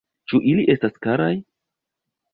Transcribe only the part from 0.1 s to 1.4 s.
Ĉu ili estas karaj?